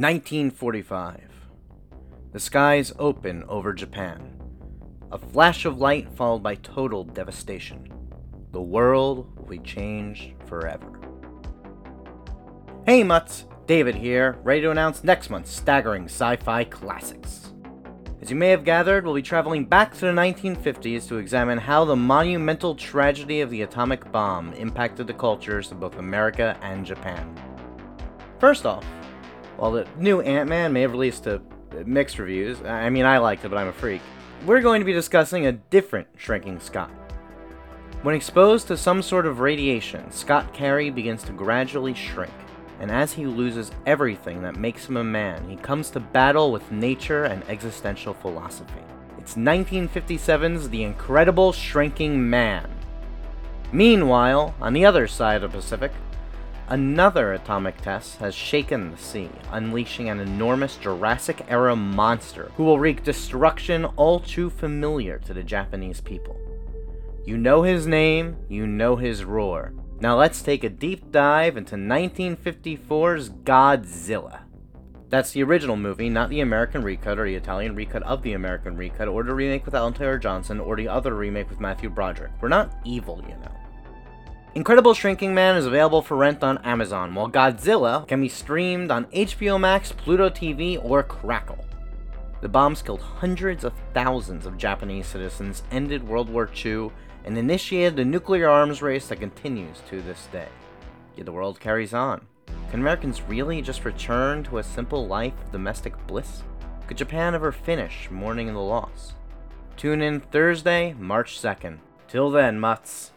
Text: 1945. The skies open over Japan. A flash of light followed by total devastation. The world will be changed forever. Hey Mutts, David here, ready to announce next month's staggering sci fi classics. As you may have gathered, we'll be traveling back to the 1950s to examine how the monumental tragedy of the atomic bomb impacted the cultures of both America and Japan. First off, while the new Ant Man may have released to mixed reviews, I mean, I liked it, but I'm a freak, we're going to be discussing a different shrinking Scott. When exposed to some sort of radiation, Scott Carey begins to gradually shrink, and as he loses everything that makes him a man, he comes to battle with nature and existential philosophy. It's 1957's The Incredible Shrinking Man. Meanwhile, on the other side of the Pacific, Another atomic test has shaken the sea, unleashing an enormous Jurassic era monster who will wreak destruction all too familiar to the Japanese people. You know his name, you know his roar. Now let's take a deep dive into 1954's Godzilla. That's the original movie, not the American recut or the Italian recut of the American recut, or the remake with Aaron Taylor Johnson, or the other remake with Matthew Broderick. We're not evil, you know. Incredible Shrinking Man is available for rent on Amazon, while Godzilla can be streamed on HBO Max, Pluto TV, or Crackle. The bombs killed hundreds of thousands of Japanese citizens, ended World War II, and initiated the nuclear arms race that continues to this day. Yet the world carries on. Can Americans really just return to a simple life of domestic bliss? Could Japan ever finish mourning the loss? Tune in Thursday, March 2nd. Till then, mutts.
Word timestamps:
1945. 0.00 1.20
The 2.30 2.38
skies 2.38 2.92
open 3.00 3.42
over 3.48 3.72
Japan. 3.72 4.40
A 5.10 5.18
flash 5.18 5.64
of 5.64 5.78
light 5.78 6.08
followed 6.12 6.40
by 6.40 6.54
total 6.54 7.02
devastation. 7.02 7.92
The 8.52 8.62
world 8.62 9.36
will 9.36 9.46
be 9.46 9.58
changed 9.58 10.34
forever. 10.46 11.00
Hey 12.86 13.02
Mutts, 13.02 13.46
David 13.66 13.96
here, 13.96 14.38
ready 14.44 14.60
to 14.60 14.70
announce 14.70 15.02
next 15.02 15.30
month's 15.30 15.50
staggering 15.50 16.04
sci 16.04 16.36
fi 16.36 16.62
classics. 16.62 17.52
As 18.22 18.30
you 18.30 18.36
may 18.36 18.50
have 18.50 18.62
gathered, 18.62 19.04
we'll 19.04 19.14
be 19.14 19.22
traveling 19.22 19.64
back 19.64 19.94
to 19.94 20.00
the 20.02 20.12
1950s 20.12 21.08
to 21.08 21.16
examine 21.16 21.58
how 21.58 21.84
the 21.84 21.96
monumental 21.96 22.76
tragedy 22.76 23.40
of 23.40 23.50
the 23.50 23.62
atomic 23.62 24.12
bomb 24.12 24.52
impacted 24.52 25.08
the 25.08 25.14
cultures 25.14 25.72
of 25.72 25.80
both 25.80 25.96
America 25.96 26.56
and 26.62 26.86
Japan. 26.86 27.34
First 28.38 28.64
off, 28.64 28.84
while 29.58 29.72
the 29.72 29.86
new 29.98 30.20
Ant 30.20 30.48
Man 30.48 30.72
may 30.72 30.82
have 30.82 30.92
released 30.92 31.24
to 31.24 31.42
mixed 31.84 32.18
reviews, 32.18 32.62
I 32.62 32.88
mean, 32.90 33.04
I 33.04 33.18
liked 33.18 33.44
it, 33.44 33.48
but 33.48 33.58
I'm 33.58 33.68
a 33.68 33.72
freak, 33.72 34.00
we're 34.46 34.62
going 34.62 34.80
to 34.80 34.86
be 34.86 34.92
discussing 34.92 35.46
a 35.46 35.52
different 35.52 36.06
shrinking 36.16 36.60
Scott. 36.60 36.90
When 38.02 38.14
exposed 38.14 38.68
to 38.68 38.76
some 38.76 39.02
sort 39.02 39.26
of 39.26 39.40
radiation, 39.40 40.10
Scott 40.12 40.54
Carey 40.54 40.90
begins 40.90 41.24
to 41.24 41.32
gradually 41.32 41.94
shrink, 41.94 42.32
and 42.78 42.90
as 42.90 43.12
he 43.12 43.26
loses 43.26 43.72
everything 43.84 44.42
that 44.42 44.54
makes 44.54 44.88
him 44.88 44.96
a 44.96 45.02
man, 45.02 45.48
he 45.50 45.56
comes 45.56 45.90
to 45.90 46.00
battle 46.00 46.52
with 46.52 46.70
nature 46.70 47.24
and 47.24 47.42
existential 47.48 48.14
philosophy. 48.14 48.80
It's 49.18 49.34
1957's 49.34 50.68
The 50.68 50.84
Incredible 50.84 51.52
Shrinking 51.52 52.30
Man. 52.30 52.70
Meanwhile, 53.72 54.54
on 54.60 54.72
the 54.72 54.86
other 54.86 55.08
side 55.08 55.42
of 55.42 55.50
the 55.50 55.58
Pacific, 55.58 55.90
Another 56.70 57.32
atomic 57.32 57.80
test 57.80 58.18
has 58.18 58.34
shaken 58.34 58.90
the 58.90 58.98
sea, 58.98 59.30
unleashing 59.52 60.10
an 60.10 60.20
enormous 60.20 60.76
Jurassic 60.76 61.46
era 61.48 61.74
monster 61.74 62.52
who 62.56 62.64
will 62.64 62.78
wreak 62.78 63.02
destruction 63.02 63.86
all 63.96 64.20
too 64.20 64.50
familiar 64.50 65.18
to 65.20 65.32
the 65.32 65.42
Japanese 65.42 66.02
people. 66.02 66.38
You 67.24 67.38
know 67.38 67.62
his 67.62 67.86
name, 67.86 68.36
you 68.50 68.66
know 68.66 68.96
his 68.96 69.24
roar. 69.24 69.72
Now 70.00 70.18
let's 70.18 70.42
take 70.42 70.62
a 70.62 70.68
deep 70.68 71.10
dive 71.10 71.56
into 71.56 71.76
1954's 71.76 73.30
Godzilla. 73.30 74.40
That's 75.08 75.30
the 75.30 75.42
original 75.44 75.76
movie, 75.76 76.10
not 76.10 76.28
the 76.28 76.40
American 76.40 76.82
recut 76.82 77.18
or 77.18 77.24
the 77.24 77.34
Italian 77.34 77.74
recut 77.76 78.02
of 78.02 78.22
the 78.22 78.34
American 78.34 78.76
recut, 78.76 79.08
or 79.08 79.22
the 79.22 79.34
remake 79.34 79.64
with 79.64 79.74
Aaron 79.74 79.94
Taylor 79.94 80.18
Johnson, 80.18 80.60
or 80.60 80.76
the 80.76 80.88
other 80.88 81.14
remake 81.14 81.48
with 81.48 81.60
Matthew 81.60 81.88
Broderick. 81.88 82.32
We're 82.42 82.48
not 82.48 82.74
evil, 82.84 83.24
you 83.26 83.34
know. 83.36 83.67
Incredible 84.58 84.92
Shrinking 84.92 85.32
Man 85.36 85.54
is 85.54 85.66
available 85.66 86.02
for 86.02 86.16
rent 86.16 86.42
on 86.42 86.58
Amazon, 86.64 87.14
while 87.14 87.30
Godzilla 87.30 88.08
can 88.08 88.20
be 88.20 88.28
streamed 88.28 88.90
on 88.90 89.04
HBO 89.12 89.56
Max, 89.56 89.92
Pluto 89.92 90.28
TV, 90.28 90.84
or 90.84 91.04
Crackle. 91.04 91.64
The 92.40 92.48
bombs 92.48 92.82
killed 92.82 93.00
hundreds 93.00 93.62
of 93.62 93.72
thousands 93.94 94.46
of 94.46 94.58
Japanese 94.58 95.06
citizens, 95.06 95.62
ended 95.70 96.02
World 96.02 96.28
War 96.28 96.50
II, 96.64 96.90
and 97.24 97.38
initiated 97.38 97.94
the 97.94 98.04
nuclear 98.04 98.48
arms 98.48 98.82
race 98.82 99.06
that 99.06 99.20
continues 99.20 99.80
to 99.90 100.02
this 100.02 100.26
day. 100.32 100.48
Yet 101.14 101.26
the 101.26 101.32
world 101.32 101.60
carries 101.60 101.94
on. 101.94 102.26
Can 102.72 102.80
Americans 102.80 103.22
really 103.22 103.62
just 103.62 103.84
return 103.84 104.42
to 104.42 104.58
a 104.58 104.64
simple 104.64 105.06
life 105.06 105.40
of 105.40 105.52
domestic 105.52 105.94
bliss? 106.08 106.42
Could 106.88 106.96
Japan 106.96 107.36
ever 107.36 107.52
finish 107.52 108.10
mourning 108.10 108.48
the 108.48 108.58
loss? 108.58 109.12
Tune 109.76 110.02
in 110.02 110.18
Thursday, 110.18 110.94
March 110.94 111.40
2nd. 111.40 111.78
Till 112.08 112.32
then, 112.32 112.58
mutts. 112.58 113.12